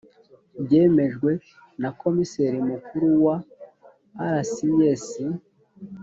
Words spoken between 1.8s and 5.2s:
na komiseri mukuru wa rcs